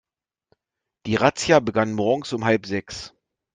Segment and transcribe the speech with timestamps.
[1.05, 3.13] Die Razzia begann morgens um halb sechs.